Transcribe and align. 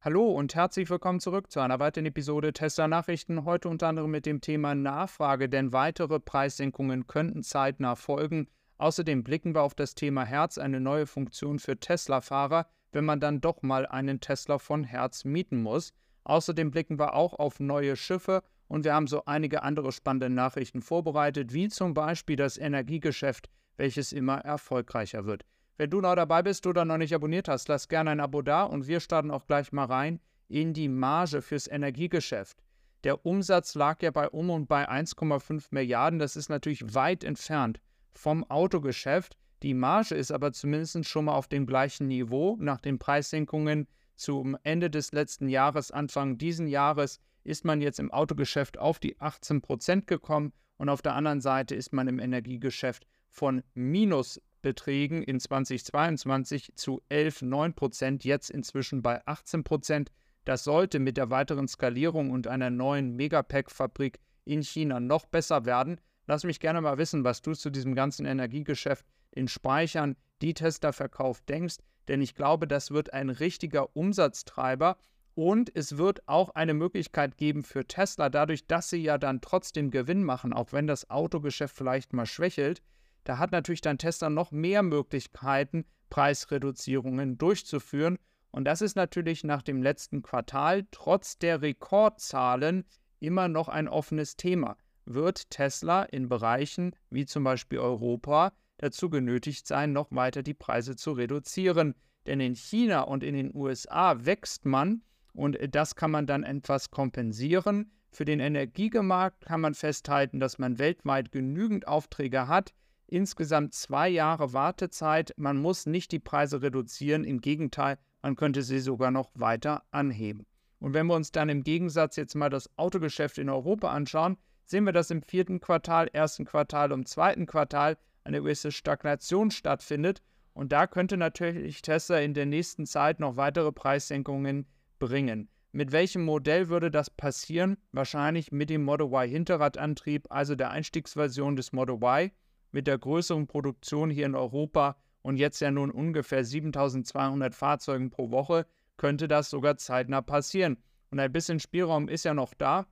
Hallo 0.00 0.30
und 0.30 0.54
herzlich 0.54 0.88
willkommen 0.90 1.18
zurück 1.18 1.50
zu 1.50 1.58
einer 1.58 1.80
weiteren 1.80 2.06
Episode 2.06 2.52
Tesla 2.52 2.86
Nachrichten. 2.86 3.44
Heute 3.44 3.68
unter 3.68 3.88
anderem 3.88 4.12
mit 4.12 4.26
dem 4.26 4.40
Thema 4.40 4.76
Nachfrage, 4.76 5.48
denn 5.48 5.72
weitere 5.72 6.20
Preissenkungen 6.20 7.08
könnten 7.08 7.42
zeitnah 7.42 7.96
folgen. 7.96 8.46
Außerdem 8.76 9.24
blicken 9.24 9.56
wir 9.56 9.62
auf 9.62 9.74
das 9.74 9.96
Thema 9.96 10.24
Herz, 10.24 10.56
eine 10.56 10.78
neue 10.78 11.06
Funktion 11.06 11.58
für 11.58 11.80
Tesla-Fahrer, 11.80 12.68
wenn 12.92 13.04
man 13.04 13.18
dann 13.18 13.40
doch 13.40 13.62
mal 13.62 13.86
einen 13.86 14.20
Tesla 14.20 14.58
von 14.58 14.84
Herz 14.84 15.24
mieten 15.24 15.60
muss. 15.60 15.92
Außerdem 16.22 16.70
blicken 16.70 17.00
wir 17.00 17.14
auch 17.14 17.34
auf 17.34 17.58
neue 17.58 17.96
Schiffe 17.96 18.44
und 18.68 18.84
wir 18.84 18.94
haben 18.94 19.08
so 19.08 19.24
einige 19.24 19.64
andere 19.64 19.90
spannende 19.90 20.30
Nachrichten 20.30 20.80
vorbereitet, 20.80 21.52
wie 21.52 21.66
zum 21.70 21.92
Beispiel 21.92 22.36
das 22.36 22.56
Energiegeschäft, 22.56 23.50
welches 23.76 24.12
immer 24.12 24.38
erfolgreicher 24.38 25.24
wird. 25.24 25.44
Wenn 25.78 25.90
du 25.90 26.00
neu 26.00 26.16
dabei 26.16 26.42
bist 26.42 26.66
oder 26.66 26.84
noch 26.84 26.98
nicht 26.98 27.14
abonniert 27.14 27.46
hast, 27.46 27.68
lass 27.68 27.86
gerne 27.86 28.10
ein 28.10 28.18
Abo 28.18 28.42
da 28.42 28.64
und 28.64 28.88
wir 28.88 28.98
starten 28.98 29.30
auch 29.30 29.46
gleich 29.46 29.70
mal 29.70 29.84
rein 29.84 30.18
in 30.48 30.74
die 30.74 30.88
Marge 30.88 31.40
fürs 31.40 31.68
Energiegeschäft. 31.68 32.58
Der 33.04 33.24
Umsatz 33.24 33.76
lag 33.76 34.02
ja 34.02 34.10
bei 34.10 34.28
um 34.28 34.50
und 34.50 34.66
bei 34.66 34.88
1,5 34.88 35.66
Milliarden. 35.70 36.18
Das 36.18 36.34
ist 36.34 36.48
natürlich 36.48 36.96
weit 36.96 37.22
entfernt 37.22 37.80
vom 38.10 38.42
Autogeschäft. 38.50 39.36
Die 39.62 39.72
Marge 39.72 40.16
ist 40.16 40.32
aber 40.32 40.52
zumindest 40.52 41.06
schon 41.06 41.26
mal 41.26 41.34
auf 41.34 41.46
dem 41.46 41.64
gleichen 41.64 42.08
Niveau. 42.08 42.56
Nach 42.58 42.80
den 42.80 42.98
Preissenkungen 42.98 43.86
zum 44.16 44.56
Ende 44.64 44.90
des 44.90 45.12
letzten 45.12 45.48
Jahres, 45.48 45.92
Anfang 45.92 46.38
diesen 46.38 46.66
Jahres, 46.66 47.20
ist 47.44 47.64
man 47.64 47.80
jetzt 47.80 48.00
im 48.00 48.10
Autogeschäft 48.10 48.78
auf 48.78 48.98
die 48.98 49.20
18 49.20 49.60
Prozent 49.60 50.08
gekommen 50.08 50.52
und 50.76 50.88
auf 50.88 51.02
der 51.02 51.14
anderen 51.14 51.40
Seite 51.40 51.76
ist 51.76 51.92
man 51.92 52.08
im 52.08 52.18
Energiegeschäft 52.18 53.06
von 53.28 53.62
minus 53.74 54.40
Beträgen 54.62 55.22
in 55.22 55.40
2022 55.40 56.72
zu 56.74 57.02
11,9 57.10 57.72
Prozent, 57.72 58.24
jetzt 58.24 58.50
inzwischen 58.50 59.02
bei 59.02 59.24
18 59.26 59.64
Prozent. 59.64 60.10
Das 60.44 60.64
sollte 60.64 60.98
mit 60.98 61.16
der 61.16 61.30
weiteren 61.30 61.68
Skalierung 61.68 62.30
und 62.30 62.46
einer 62.46 62.70
neuen 62.70 63.16
Megapack-Fabrik 63.16 64.18
in 64.44 64.62
China 64.62 65.00
noch 65.00 65.26
besser 65.26 65.64
werden. 65.64 66.00
Lass 66.26 66.44
mich 66.44 66.60
gerne 66.60 66.80
mal 66.80 66.98
wissen, 66.98 67.24
was 67.24 67.42
du 67.42 67.54
zu 67.54 67.70
diesem 67.70 67.94
ganzen 67.94 68.26
Energiegeschäft, 68.26 69.04
den 69.36 69.48
Speichern, 69.48 70.16
die 70.42 70.54
Tesla 70.54 70.92
verkauft, 70.92 71.48
denkst, 71.48 71.76
denn 72.08 72.22
ich 72.22 72.34
glaube, 72.34 72.66
das 72.66 72.90
wird 72.90 73.12
ein 73.12 73.28
richtiger 73.30 73.94
Umsatztreiber 73.94 74.96
und 75.34 75.70
es 75.76 75.98
wird 75.98 76.26
auch 76.26 76.50
eine 76.50 76.74
Möglichkeit 76.74 77.36
geben 77.36 77.62
für 77.62 77.86
Tesla, 77.86 78.28
dadurch, 78.28 78.66
dass 78.66 78.90
sie 78.90 79.02
ja 79.02 79.18
dann 79.18 79.40
trotzdem 79.40 79.90
Gewinn 79.90 80.24
machen, 80.24 80.52
auch 80.52 80.72
wenn 80.72 80.86
das 80.86 81.10
Autogeschäft 81.10 81.76
vielleicht 81.76 82.12
mal 82.12 82.26
schwächelt, 82.26 82.82
da 83.28 83.36
hat 83.36 83.52
natürlich 83.52 83.82
dann 83.82 83.98
Tesla 83.98 84.30
noch 84.30 84.52
mehr 84.52 84.82
Möglichkeiten, 84.82 85.84
Preisreduzierungen 86.08 87.36
durchzuführen. 87.36 88.18
Und 88.52 88.64
das 88.64 88.80
ist 88.80 88.96
natürlich 88.96 89.44
nach 89.44 89.60
dem 89.60 89.82
letzten 89.82 90.22
Quartal 90.22 90.86
trotz 90.92 91.38
der 91.38 91.60
Rekordzahlen 91.60 92.86
immer 93.20 93.48
noch 93.48 93.68
ein 93.68 93.86
offenes 93.86 94.36
Thema. 94.38 94.78
Wird 95.04 95.50
Tesla 95.50 96.04
in 96.04 96.30
Bereichen 96.30 96.96
wie 97.10 97.26
zum 97.26 97.44
Beispiel 97.44 97.80
Europa 97.80 98.54
dazu 98.78 99.10
genötigt 99.10 99.66
sein, 99.66 99.92
noch 99.92 100.10
weiter 100.10 100.42
die 100.42 100.54
Preise 100.54 100.96
zu 100.96 101.12
reduzieren? 101.12 101.94
Denn 102.26 102.40
in 102.40 102.54
China 102.54 103.02
und 103.02 103.22
in 103.22 103.34
den 103.34 103.54
USA 103.54 104.24
wächst 104.24 104.64
man 104.64 105.02
und 105.34 105.58
das 105.74 105.96
kann 105.96 106.12
man 106.12 106.26
dann 106.26 106.44
etwas 106.44 106.90
kompensieren. 106.90 107.92
Für 108.10 108.24
den 108.24 108.40
Energiemarkt 108.40 109.44
kann 109.44 109.60
man 109.60 109.74
festhalten, 109.74 110.40
dass 110.40 110.58
man 110.58 110.78
weltweit 110.78 111.30
genügend 111.30 111.86
Aufträge 111.86 112.48
hat, 112.48 112.72
insgesamt 113.08 113.74
zwei 113.74 114.08
Jahre 114.08 114.52
Wartezeit. 114.52 115.34
Man 115.36 115.56
muss 115.56 115.86
nicht 115.86 116.12
die 116.12 116.18
Preise 116.18 116.62
reduzieren, 116.62 117.24
im 117.24 117.40
Gegenteil, 117.40 117.98
man 118.22 118.36
könnte 118.36 118.62
sie 118.62 118.78
sogar 118.78 119.10
noch 119.10 119.30
weiter 119.34 119.82
anheben. 119.90 120.46
Und 120.78 120.94
wenn 120.94 121.06
wir 121.06 121.14
uns 121.14 121.32
dann 121.32 121.48
im 121.48 121.64
Gegensatz 121.64 122.16
jetzt 122.16 122.34
mal 122.34 122.50
das 122.50 122.70
Autogeschäft 122.76 123.38
in 123.38 123.48
Europa 123.48 123.90
anschauen, 123.90 124.36
sehen 124.64 124.84
wir, 124.84 124.92
dass 124.92 125.10
im 125.10 125.22
vierten 125.22 125.60
Quartal, 125.60 126.08
ersten 126.12 126.44
Quartal 126.44 126.92
und 126.92 127.08
zweiten 127.08 127.46
Quartal 127.46 127.96
eine 128.24 128.38
gewisse 128.38 128.70
Stagnation 128.70 129.50
stattfindet. 129.50 130.22
Und 130.52 130.72
da 130.72 130.86
könnte 130.86 131.16
natürlich 131.16 131.82
Tesla 131.82 132.18
in 132.18 132.34
der 132.34 132.46
nächsten 132.46 132.86
Zeit 132.86 133.20
noch 133.20 133.36
weitere 133.36 133.72
Preissenkungen 133.72 134.66
bringen. 134.98 135.48
Mit 135.72 135.92
welchem 135.92 136.24
Modell 136.24 136.68
würde 136.68 136.90
das 136.90 137.10
passieren? 137.10 137.76
Wahrscheinlich 137.92 138.52
mit 138.52 138.70
dem 138.70 138.84
Model 138.84 139.06
Y 139.06 139.28
Hinterradantrieb, 139.28 140.26
also 140.30 140.54
der 140.54 140.70
Einstiegsversion 140.70 141.56
des 141.56 141.72
Model 141.72 141.96
Y 141.96 142.30
mit 142.72 142.86
der 142.86 142.98
größeren 142.98 143.46
Produktion 143.46 144.10
hier 144.10 144.26
in 144.26 144.34
Europa 144.34 144.96
und 145.22 145.36
jetzt 145.36 145.60
ja 145.60 145.70
nun 145.70 145.90
ungefähr 145.90 146.44
7200 146.44 147.54
Fahrzeugen 147.54 148.10
pro 148.10 148.30
Woche, 148.30 148.66
könnte 148.96 149.28
das 149.28 149.50
sogar 149.50 149.76
zeitnah 149.76 150.22
passieren. 150.22 150.78
Und 151.10 151.20
ein 151.20 151.32
bisschen 151.32 151.60
Spielraum 151.60 152.08
ist 152.08 152.24
ja 152.24 152.34
noch 152.34 152.54
da. 152.54 152.86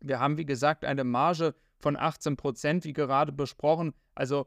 Wir 0.00 0.20
haben, 0.20 0.36
wie 0.36 0.46
gesagt, 0.46 0.84
eine 0.84 1.04
Marge 1.04 1.54
von 1.78 1.96
18 1.96 2.36
Prozent, 2.36 2.84
wie 2.84 2.92
gerade 2.92 3.32
besprochen. 3.32 3.94
Also 4.14 4.46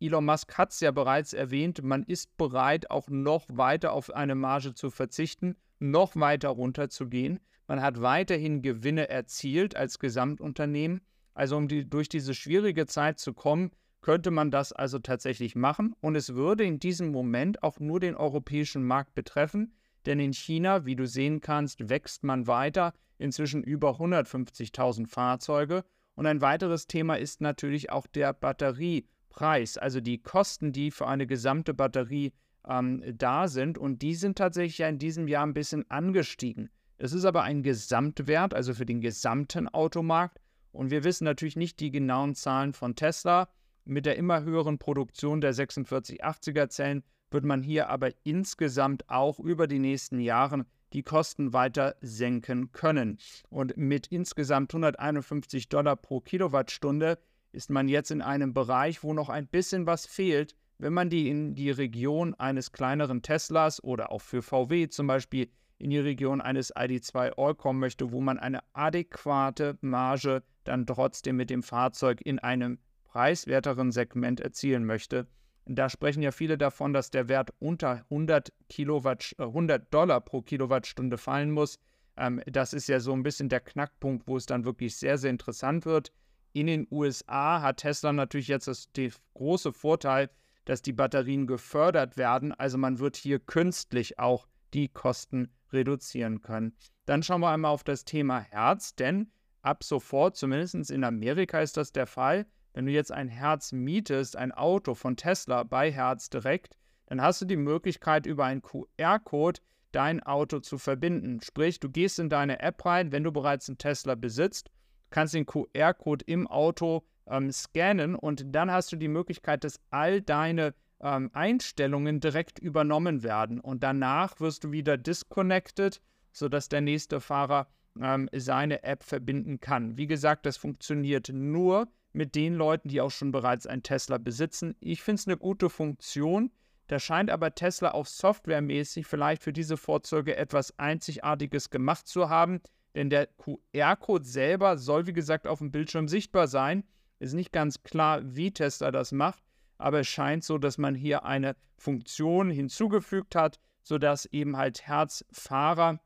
Elon 0.00 0.24
Musk 0.24 0.56
hat 0.58 0.72
es 0.72 0.80
ja 0.80 0.90
bereits 0.90 1.32
erwähnt, 1.32 1.82
man 1.82 2.02
ist 2.02 2.36
bereit, 2.36 2.90
auch 2.90 3.08
noch 3.08 3.46
weiter 3.50 3.92
auf 3.92 4.14
eine 4.14 4.34
Marge 4.34 4.74
zu 4.74 4.90
verzichten, 4.90 5.56
noch 5.78 6.16
weiter 6.16 6.50
runterzugehen. 6.50 7.40
Man 7.66 7.82
hat 7.82 8.00
weiterhin 8.00 8.62
Gewinne 8.62 9.08
erzielt 9.08 9.74
als 9.74 9.98
Gesamtunternehmen. 9.98 11.00
Also 11.34 11.56
um 11.56 11.68
die, 11.68 11.88
durch 11.88 12.08
diese 12.08 12.34
schwierige 12.34 12.86
Zeit 12.86 13.18
zu 13.18 13.34
kommen, 13.34 13.70
könnte 14.00 14.30
man 14.30 14.50
das 14.50 14.72
also 14.72 14.98
tatsächlich 14.98 15.56
machen 15.56 15.94
und 16.00 16.14
es 16.14 16.34
würde 16.34 16.64
in 16.64 16.78
diesem 16.78 17.10
Moment 17.10 17.62
auch 17.62 17.80
nur 17.80 18.00
den 18.00 18.14
europäischen 18.14 18.84
Markt 18.84 19.14
betreffen, 19.14 19.74
denn 20.06 20.20
in 20.20 20.32
China, 20.32 20.86
wie 20.86 20.96
du 20.96 21.06
sehen 21.06 21.40
kannst, 21.40 21.88
wächst 21.88 22.22
man 22.22 22.46
weiter, 22.46 22.94
inzwischen 23.18 23.62
über 23.62 23.98
150.000 23.98 25.06
Fahrzeuge. 25.08 25.84
Und 26.14 26.26
ein 26.26 26.40
weiteres 26.40 26.86
Thema 26.86 27.16
ist 27.16 27.40
natürlich 27.40 27.90
auch 27.90 28.06
der 28.06 28.32
Batteriepreis, 28.32 29.76
also 29.76 30.00
die 30.00 30.18
Kosten, 30.18 30.72
die 30.72 30.90
für 30.90 31.06
eine 31.06 31.26
gesamte 31.26 31.74
Batterie 31.74 32.32
ähm, 32.66 33.02
da 33.16 33.48
sind. 33.48 33.78
Und 33.78 34.00
die 34.02 34.14
sind 34.14 34.38
tatsächlich 34.38 34.78
ja 34.78 34.88
in 34.88 34.98
diesem 34.98 35.28
Jahr 35.28 35.44
ein 35.44 35.54
bisschen 35.54 35.90
angestiegen. 35.90 36.70
Das 36.98 37.12
ist 37.12 37.24
aber 37.24 37.42
ein 37.42 37.62
Gesamtwert, 37.62 38.54
also 38.54 38.72
für 38.72 38.86
den 38.86 39.00
gesamten 39.00 39.68
Automarkt. 39.68 40.38
Und 40.72 40.90
wir 40.90 41.04
wissen 41.04 41.24
natürlich 41.24 41.56
nicht 41.56 41.80
die 41.80 41.90
genauen 41.90 42.34
Zahlen 42.34 42.72
von 42.72 42.94
Tesla. 42.94 43.48
Mit 43.88 44.04
der 44.04 44.16
immer 44.16 44.42
höheren 44.42 44.78
Produktion 44.78 45.40
der 45.40 45.54
4680er 45.54 46.68
Zellen 46.68 47.04
wird 47.30 47.44
man 47.44 47.62
hier 47.62 47.88
aber 47.88 48.10
insgesamt 48.24 49.08
auch 49.08 49.38
über 49.38 49.68
die 49.68 49.78
nächsten 49.78 50.18
Jahre 50.18 50.66
die 50.92 51.04
Kosten 51.04 51.52
weiter 51.52 51.94
senken 52.00 52.72
können. 52.72 53.18
Und 53.48 53.76
mit 53.76 54.08
insgesamt 54.08 54.72
151 54.72 55.68
Dollar 55.68 55.94
pro 55.94 56.20
Kilowattstunde 56.20 57.16
ist 57.52 57.70
man 57.70 57.86
jetzt 57.86 58.10
in 58.10 58.22
einem 58.22 58.54
Bereich, 58.54 59.04
wo 59.04 59.14
noch 59.14 59.28
ein 59.28 59.46
bisschen 59.46 59.86
was 59.86 60.04
fehlt, 60.04 60.56
wenn 60.78 60.92
man 60.92 61.08
die 61.08 61.28
in 61.28 61.54
die 61.54 61.70
Region 61.70 62.34
eines 62.34 62.72
kleineren 62.72 63.22
Teslas 63.22 63.82
oder 63.84 64.10
auch 64.10 64.20
für 64.20 64.42
VW 64.42 64.88
zum 64.88 65.06
Beispiel 65.06 65.48
in 65.78 65.90
die 65.90 65.98
Region 66.00 66.40
eines 66.40 66.74
ID2 66.74 67.38
All 67.38 67.54
kommen 67.54 67.78
möchte, 67.78 68.10
wo 68.10 68.20
man 68.20 68.40
eine 68.40 68.64
adäquate 68.72 69.78
Marge 69.80 70.42
dann 70.64 70.86
trotzdem 70.86 71.36
mit 71.36 71.50
dem 71.50 71.62
Fahrzeug 71.62 72.20
in 72.24 72.40
einem 72.40 72.80
preiswerteren 73.16 73.92
Segment 73.92 74.40
erzielen 74.40 74.84
möchte. 74.84 75.26
Da 75.64 75.88
sprechen 75.88 76.20
ja 76.22 76.32
viele 76.32 76.58
davon, 76.58 76.92
dass 76.92 77.10
der 77.10 77.30
Wert 77.30 77.50
unter 77.60 78.04
100, 78.10 78.52
Kilowatt, 78.68 79.34
100 79.38 79.80
äh, 79.80 79.86
Dollar 79.90 80.20
pro 80.20 80.42
Kilowattstunde 80.42 81.16
fallen 81.16 81.50
muss. 81.50 81.78
Ähm, 82.18 82.42
das 82.44 82.74
ist 82.74 82.88
ja 82.88 83.00
so 83.00 83.14
ein 83.14 83.22
bisschen 83.22 83.48
der 83.48 83.60
Knackpunkt, 83.60 84.28
wo 84.28 84.36
es 84.36 84.44
dann 84.44 84.66
wirklich 84.66 84.96
sehr, 84.96 85.16
sehr 85.16 85.30
interessant 85.30 85.86
wird. 85.86 86.12
In 86.52 86.66
den 86.66 86.86
USA 86.90 87.62
hat 87.62 87.78
Tesla 87.78 88.12
natürlich 88.12 88.48
jetzt 88.48 88.68
das, 88.68 88.90
große 89.32 89.72
Vorteil, 89.72 90.28
dass 90.66 90.82
die 90.82 90.92
Batterien 90.92 91.46
gefördert 91.46 92.18
werden. 92.18 92.52
Also 92.52 92.76
man 92.76 92.98
wird 92.98 93.16
hier 93.16 93.38
künstlich 93.38 94.18
auch 94.18 94.46
die 94.74 94.88
Kosten 94.88 95.48
reduzieren 95.72 96.42
können. 96.42 96.76
Dann 97.06 97.22
schauen 97.22 97.40
wir 97.40 97.48
einmal 97.48 97.70
auf 97.70 97.82
das 97.82 98.04
Thema 98.04 98.40
Herz, 98.40 98.94
denn 98.94 99.30
ab 99.62 99.84
sofort, 99.84 100.36
zumindest 100.36 100.90
in 100.90 101.02
Amerika 101.02 101.60
ist 101.60 101.78
das 101.78 101.92
der 101.92 102.06
Fall, 102.06 102.44
wenn 102.76 102.84
du 102.84 102.92
jetzt 102.92 103.10
ein 103.10 103.28
Herz 103.28 103.72
mietest, 103.72 104.36
ein 104.36 104.52
Auto 104.52 104.94
von 104.94 105.16
Tesla 105.16 105.62
bei 105.62 105.90
Herz 105.90 106.28
direkt, 106.28 106.76
dann 107.06 107.22
hast 107.22 107.40
du 107.40 107.46
die 107.46 107.56
Möglichkeit, 107.56 108.26
über 108.26 108.44
einen 108.44 108.60
QR-Code 108.60 109.62
dein 109.92 110.22
Auto 110.22 110.60
zu 110.60 110.76
verbinden. 110.76 111.40
Sprich, 111.40 111.80
du 111.80 111.88
gehst 111.88 112.18
in 112.18 112.28
deine 112.28 112.60
App 112.60 112.84
rein, 112.84 113.12
wenn 113.12 113.24
du 113.24 113.32
bereits 113.32 113.70
einen 113.70 113.78
Tesla 113.78 114.14
besitzt, 114.14 114.70
kannst 115.08 115.32
den 115.32 115.46
QR-Code 115.46 116.26
im 116.26 116.46
Auto 116.48 117.02
ähm, 117.26 117.50
scannen 117.50 118.14
und 118.14 118.44
dann 118.54 118.70
hast 118.70 118.92
du 118.92 118.96
die 118.96 119.08
Möglichkeit, 119.08 119.64
dass 119.64 119.80
all 119.88 120.20
deine 120.20 120.74
ähm, 121.00 121.30
Einstellungen 121.32 122.20
direkt 122.20 122.58
übernommen 122.58 123.22
werden. 123.22 123.58
Und 123.58 123.84
danach 123.84 124.38
wirst 124.38 124.64
du 124.64 124.72
wieder 124.72 124.98
disconnected, 124.98 126.02
sodass 126.32 126.68
der 126.68 126.82
nächste 126.82 127.22
Fahrer 127.22 127.68
ähm, 127.98 128.28
seine 128.34 128.82
App 128.82 129.02
verbinden 129.02 129.60
kann. 129.60 129.96
Wie 129.96 130.06
gesagt, 130.06 130.44
das 130.44 130.58
funktioniert 130.58 131.30
nur, 131.32 131.88
mit 132.16 132.34
den 132.34 132.54
Leuten, 132.54 132.88
die 132.88 133.02
auch 133.02 133.10
schon 133.10 133.30
bereits 133.30 133.66
einen 133.66 133.82
Tesla 133.82 134.16
besitzen. 134.16 134.74
Ich 134.80 135.02
finde 135.02 135.20
es 135.20 135.26
eine 135.26 135.36
gute 135.36 135.68
Funktion, 135.68 136.50
Da 136.88 137.00
scheint 137.00 137.30
aber 137.30 137.54
Tesla 137.54 137.92
auch 137.92 138.06
softwaremäßig 138.06 139.06
vielleicht 139.06 139.42
für 139.42 139.52
diese 139.52 139.76
Fahrzeuge 139.76 140.36
etwas 140.36 140.78
Einzigartiges 140.78 141.70
gemacht 141.70 142.06
zu 142.06 142.28
haben, 142.28 142.60
denn 142.94 143.10
der 143.10 143.26
QR-Code 143.26 144.24
selber 144.24 144.78
soll, 144.78 145.06
wie 145.06 145.12
gesagt, 145.12 145.46
auf 145.46 145.58
dem 145.58 145.72
Bildschirm 145.72 146.08
sichtbar 146.08 146.46
sein. 146.46 146.84
Ist 147.18 147.34
nicht 147.34 147.52
ganz 147.52 147.82
klar, 147.82 148.20
wie 148.24 148.52
Tesla 148.52 148.90
das 148.90 149.10
macht, 149.10 149.42
aber 149.78 150.00
es 150.00 150.06
scheint 150.06 150.44
so, 150.44 150.58
dass 150.58 150.78
man 150.78 150.94
hier 150.94 151.24
eine 151.24 151.56
Funktion 151.76 152.50
hinzugefügt 152.50 153.34
hat, 153.34 153.58
sodass 153.82 154.26
eben 154.26 154.56
halt 154.56 154.86
Herzfahrer, 154.86 156.00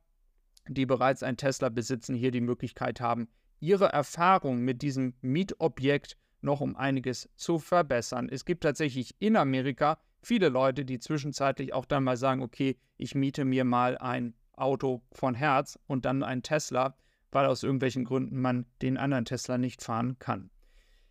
die 0.67 0.87
bereits 0.87 1.23
ein 1.23 1.37
Tesla 1.37 1.69
besitzen, 1.69 2.15
hier 2.15 2.31
die 2.31 2.41
Möglichkeit 2.41 3.01
haben, 3.01 3.29
ihre 3.61 3.93
Erfahrung 3.93 4.61
mit 4.61 4.83
diesem 4.83 5.15
Mietobjekt 5.21 6.17
noch 6.43 6.61
um 6.61 6.77
einiges 6.77 7.29
zu 7.37 7.59
verbessern. 7.59 8.29
Es 8.31 8.45
gibt 8.45 8.63
tatsächlich 8.63 9.15
in 9.19 9.37
Amerika 9.37 9.99
viele 10.23 10.49
Leute, 10.49 10.85
die 10.85 10.99
zwischenzeitlich 10.99 11.73
auch 11.73 11.85
dann 11.85 12.05
mal 12.05 12.17
sagen, 12.17 12.43
okay, 12.43 12.77
ich 12.97 13.15
miete 13.15 13.45
mir 13.45 13.65
mal 13.65 13.99
ein 13.99 14.35
Auto 14.55 15.03
von 15.13 15.35
Herz 15.35 15.79
und 15.87 16.05
dann 16.05 16.23
ein 16.23 16.43
Tesla, 16.43 16.97
weil 17.31 17.47
aus 17.47 17.63
irgendwelchen 17.63 18.05
Gründen 18.05 18.41
man 18.41 18.67
den 18.83 18.97
anderen 18.97 19.25
Tesla 19.25 19.59
nicht 19.59 19.83
fahren 19.83 20.19
kann. 20.19 20.51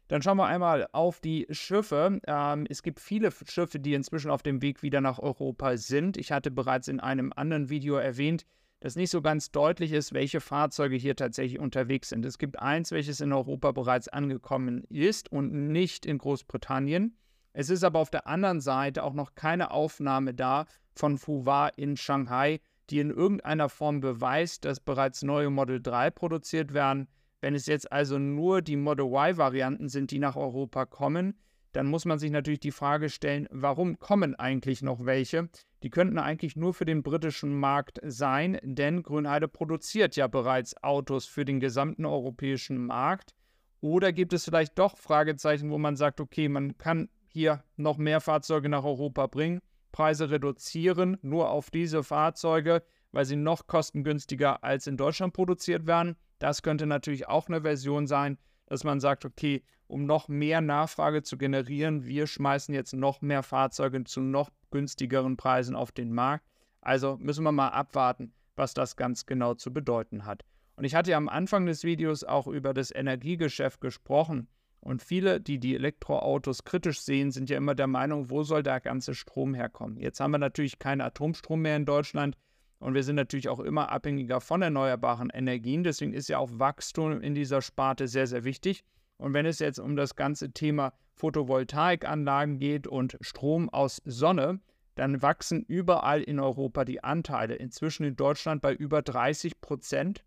Dann 0.07 0.23
schauen 0.23 0.37
wir 0.37 0.47
einmal 0.47 0.87
auf 0.91 1.19
die 1.19 1.45
Schiffe. 1.51 2.19
Ähm, 2.25 2.65
es 2.67 2.81
gibt 2.81 2.99
viele 2.99 3.29
Schiffe, 3.31 3.79
die 3.79 3.93
inzwischen 3.93 4.31
auf 4.31 4.41
dem 4.41 4.61
Weg 4.63 4.81
wieder 4.81 5.01
nach 5.01 5.19
Europa 5.19 5.77
sind. 5.77 6.17
Ich 6.17 6.31
hatte 6.31 6.49
bereits 6.49 6.87
in 6.87 6.99
einem 6.99 7.31
anderen 7.35 7.69
Video 7.69 7.95
erwähnt, 7.95 8.45
dass 8.79 8.95
nicht 8.95 9.09
so 9.09 9.21
ganz 9.21 9.51
deutlich 9.51 9.91
ist, 9.91 10.13
welche 10.13 10.41
Fahrzeuge 10.41 10.95
hier 10.95 11.15
tatsächlich 11.15 11.59
unterwegs 11.59 12.09
sind. 12.09 12.25
Es 12.25 12.37
gibt 12.37 12.59
eins, 12.59 12.91
welches 12.91 13.19
in 13.19 13.33
Europa 13.33 13.71
bereits 13.71 14.07
angekommen 14.07 14.83
ist 14.89 15.31
und 15.31 15.51
nicht 15.51 16.05
in 16.05 16.17
Großbritannien. 16.17 17.17
Es 17.53 17.69
ist 17.69 17.83
aber 17.83 17.99
auf 17.99 18.09
der 18.09 18.27
anderen 18.27 18.61
Seite 18.61 19.03
auch 19.03 19.13
noch 19.13 19.35
keine 19.35 19.71
Aufnahme 19.71 20.33
da 20.33 20.65
von 20.95 21.17
Fuwa 21.17 21.67
in 21.75 21.97
Shanghai, 21.97 22.61
die 22.89 22.99
in 22.99 23.09
irgendeiner 23.09 23.69
Form 23.69 23.99
beweist, 23.99 24.65
dass 24.65 24.79
bereits 24.79 25.23
neue 25.23 25.49
Model 25.49 25.81
3 25.81 26.09
produziert 26.11 26.73
werden. 26.73 27.07
Wenn 27.41 27.55
es 27.55 27.65
jetzt 27.67 27.91
also 27.91 28.17
nur 28.17 28.61
die 28.61 28.75
Model 28.75 29.05
Y-Varianten 29.05 29.89
sind, 29.89 30.11
die 30.11 30.19
nach 30.19 30.35
Europa 30.35 30.85
kommen, 30.85 31.37
dann 31.71 31.87
muss 31.87 32.05
man 32.05 32.19
sich 32.19 32.31
natürlich 32.31 32.59
die 32.59 32.71
Frage 32.71 33.09
stellen, 33.09 33.47
warum 33.51 33.99
kommen 33.99 34.35
eigentlich 34.35 34.81
noch 34.81 35.05
welche? 35.05 35.49
Die 35.83 35.89
könnten 35.89 36.17
eigentlich 36.17 36.55
nur 36.55 36.73
für 36.73 36.85
den 36.85 37.03
britischen 37.03 37.57
Markt 37.57 37.99
sein, 38.03 38.59
denn 38.63 39.03
Grünheide 39.03 39.47
produziert 39.47 40.15
ja 40.15 40.27
bereits 40.27 40.81
Autos 40.83 41.25
für 41.25 41.45
den 41.45 41.59
gesamten 41.59 42.05
europäischen 42.05 42.85
Markt. 42.85 43.35
Oder 43.81 44.11
gibt 44.11 44.33
es 44.33 44.45
vielleicht 44.45 44.77
doch 44.77 44.97
Fragezeichen, 44.97 45.69
wo 45.69 45.77
man 45.77 45.95
sagt, 45.95 46.19
okay, 46.19 46.49
man 46.49 46.77
kann 46.77 47.09
hier 47.27 47.63
noch 47.77 47.97
mehr 47.97 48.19
Fahrzeuge 48.19 48.67
nach 48.67 48.83
Europa 48.83 49.27
bringen, 49.27 49.61
Preise 49.91 50.29
reduzieren 50.29 51.17
nur 51.21 51.49
auf 51.49 51.71
diese 51.71 52.03
Fahrzeuge, 52.03 52.83
weil 53.11 53.25
sie 53.25 53.35
noch 53.35 53.67
kostengünstiger 53.67 54.63
als 54.63 54.87
in 54.87 54.97
Deutschland 54.97 55.33
produziert 55.33 55.87
werden. 55.87 56.15
Das 56.37 56.61
könnte 56.61 56.85
natürlich 56.85 57.27
auch 57.27 57.47
eine 57.47 57.61
Version 57.61 58.07
sein, 58.07 58.37
dass 58.69 58.83
man 58.83 58.99
sagt, 58.99 59.25
okay, 59.25 59.63
um 59.87 60.05
noch 60.05 60.27
mehr 60.27 60.61
Nachfrage 60.61 61.23
zu 61.23 61.37
generieren, 61.37 62.05
wir 62.05 62.27
schmeißen 62.27 62.73
jetzt 62.73 62.93
noch 62.93 63.21
mehr 63.21 63.43
Fahrzeuge 63.43 64.03
zu 64.03 64.21
noch 64.21 64.51
günstigeren 64.71 65.35
Preisen 65.35 65.75
auf 65.75 65.91
den 65.91 66.13
Markt. 66.13 66.45
Also 66.81 67.17
müssen 67.19 67.43
wir 67.43 67.51
mal 67.51 67.69
abwarten, 67.69 68.31
was 68.55 68.73
das 68.73 68.95
ganz 68.95 69.25
genau 69.25 69.55
zu 69.55 69.73
bedeuten 69.73 70.25
hat. 70.25 70.45
Und 70.75 70.85
ich 70.85 70.95
hatte 70.95 71.11
ja 71.11 71.17
am 71.17 71.27
Anfang 71.27 71.65
des 71.65 71.83
Videos 71.83 72.23
auch 72.23 72.47
über 72.47 72.73
das 72.73 72.93
Energiegeschäft 72.93 73.81
gesprochen. 73.81 74.47
Und 74.79 75.01
viele, 75.01 75.41
die 75.41 75.59
die 75.59 75.75
Elektroautos 75.75 76.63
kritisch 76.63 77.01
sehen, 77.01 77.31
sind 77.31 77.49
ja 77.49 77.57
immer 77.57 77.75
der 77.75 77.87
Meinung, 77.87 78.29
wo 78.29 78.43
soll 78.43 78.63
der 78.63 78.79
ganze 78.79 79.13
Strom 79.13 79.53
herkommen? 79.53 79.97
Jetzt 79.97 80.21
haben 80.21 80.31
wir 80.31 80.37
natürlich 80.37 80.79
keinen 80.79 81.01
Atomstrom 81.01 81.61
mehr 81.61 81.75
in 81.75 81.85
Deutschland 81.85 82.37
und 82.79 82.93
wir 82.93 83.03
sind 83.03 83.15
natürlich 83.15 83.49
auch 83.49 83.59
immer 83.59 83.91
abhängiger 83.91 84.39
von 84.39 84.61
erneuerbaren 84.61 85.29
Energien. 85.29 85.83
Deswegen 85.83 86.13
ist 86.13 86.29
ja 86.29 86.37
auch 86.37 86.49
Wachstum 86.53 87.21
in 87.21 87.35
dieser 87.35 87.61
Sparte 87.61 88.07
sehr, 88.07 88.25
sehr 88.25 88.45
wichtig. 88.45 88.83
Und 89.17 89.33
wenn 89.33 89.45
es 89.45 89.59
jetzt 89.59 89.79
um 89.79 89.97
das 89.97 90.15
ganze 90.15 90.51
Thema 90.51 90.93
Photovoltaikanlagen 91.15 92.57
geht 92.57 92.87
und 92.87 93.17
Strom 93.19 93.69
aus 93.69 94.01
Sonne, 94.05 94.61
dann 94.95 95.21
wachsen 95.21 95.63
überall 95.63 96.21
in 96.21 96.39
Europa 96.39 96.85
die 96.85 97.03
Anteile. 97.03 97.55
Inzwischen 97.55 98.05
in 98.05 98.15
Deutschland 98.15 98.61
bei 98.61 98.73
über 98.73 99.01
30 99.01 99.59
Prozent. 99.59 100.23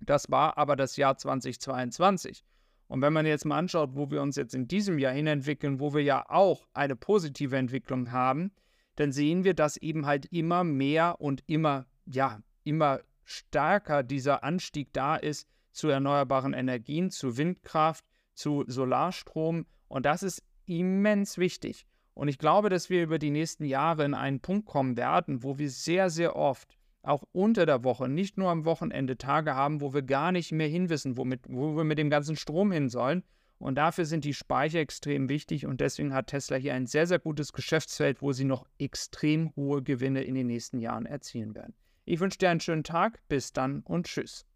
Das 0.00 0.30
war 0.30 0.58
aber 0.58 0.74
das 0.74 0.96
Jahr 0.96 1.16
2022. 1.16 2.44
Und 2.88 3.02
wenn 3.02 3.12
man 3.12 3.26
jetzt 3.26 3.44
mal 3.44 3.58
anschaut, 3.58 3.90
wo 3.92 4.10
wir 4.10 4.20
uns 4.20 4.34
jetzt 4.34 4.54
in 4.54 4.66
diesem 4.66 4.98
Jahr 4.98 5.12
hinentwickeln, 5.12 5.78
wo 5.78 5.94
wir 5.94 6.02
ja 6.02 6.28
auch 6.28 6.66
eine 6.74 6.96
positive 6.96 7.56
Entwicklung 7.56 8.10
haben, 8.10 8.50
dann 8.98 9.12
sehen 9.12 9.44
wir, 9.44 9.54
dass 9.54 9.76
eben 9.76 10.06
halt 10.06 10.26
immer 10.26 10.64
mehr 10.64 11.20
und 11.20 11.42
immer, 11.46 11.86
ja, 12.06 12.40
immer 12.64 13.00
stärker 13.24 14.02
dieser 14.02 14.42
Anstieg 14.42 14.92
da 14.92 15.16
ist 15.16 15.46
zu 15.72 15.88
erneuerbaren 15.88 16.54
Energien, 16.54 17.10
zu 17.10 17.36
Windkraft, 17.36 18.04
zu 18.34 18.64
Solarstrom. 18.66 19.66
Und 19.86 20.06
das 20.06 20.22
ist 20.22 20.42
immens 20.66 21.38
wichtig. 21.38 21.86
Und 22.14 22.26
ich 22.26 22.38
glaube, 22.38 22.68
dass 22.68 22.90
wir 22.90 23.04
über 23.04 23.20
die 23.20 23.30
nächsten 23.30 23.64
Jahre 23.64 24.04
in 24.04 24.14
einen 24.14 24.40
Punkt 24.40 24.66
kommen 24.66 24.96
werden, 24.96 25.44
wo 25.44 25.58
wir 25.58 25.70
sehr, 25.70 26.10
sehr 26.10 26.34
oft 26.34 26.76
auch 27.02 27.22
unter 27.32 27.64
der 27.64 27.84
Woche, 27.84 28.08
nicht 28.08 28.36
nur 28.36 28.50
am 28.50 28.64
Wochenende 28.64 29.16
Tage 29.16 29.54
haben, 29.54 29.80
wo 29.80 29.94
wir 29.94 30.02
gar 30.02 30.32
nicht 30.32 30.50
mehr 30.50 30.66
hinwissen, 30.66 31.16
womit, 31.16 31.42
wo 31.48 31.76
wir 31.76 31.84
mit 31.84 31.98
dem 31.98 32.10
ganzen 32.10 32.34
Strom 32.34 32.72
hin 32.72 32.88
sollen. 32.88 33.22
Und 33.58 33.74
dafür 33.74 34.04
sind 34.04 34.24
die 34.24 34.34
Speicher 34.34 34.78
extrem 34.78 35.28
wichtig 35.28 35.66
und 35.66 35.80
deswegen 35.80 36.14
hat 36.14 36.28
Tesla 36.28 36.56
hier 36.56 36.74
ein 36.74 36.86
sehr, 36.86 37.06
sehr 37.06 37.18
gutes 37.18 37.52
Geschäftsfeld, 37.52 38.22
wo 38.22 38.32
sie 38.32 38.44
noch 38.44 38.66
extrem 38.78 39.54
hohe 39.56 39.82
Gewinne 39.82 40.22
in 40.22 40.34
den 40.34 40.46
nächsten 40.46 40.78
Jahren 40.78 41.06
erzielen 41.06 41.54
werden. 41.54 41.74
Ich 42.04 42.20
wünsche 42.20 42.38
dir 42.38 42.50
einen 42.50 42.60
schönen 42.60 42.84
Tag, 42.84 43.20
bis 43.28 43.52
dann 43.52 43.80
und 43.80 44.06
tschüss. 44.06 44.46